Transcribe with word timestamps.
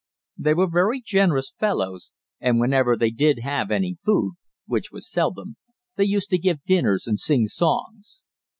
They 0.35 0.55
were 0.55 0.67
very 0.67 0.99
generous 0.99 1.53
fellows, 1.59 2.11
and 2.39 2.59
whenever 2.59 2.97
they 2.97 3.11
did 3.11 3.37
have 3.43 3.69
any 3.69 3.99
food, 4.03 4.33
which 4.65 4.91
was 4.91 5.07
seldom, 5.07 5.57
they 5.95 6.05
used 6.05 6.31
to 6.31 6.39
give 6.39 6.63
dinners 6.63 7.05
and 7.05 7.19
sing 7.19 7.45
songs. 7.45 8.23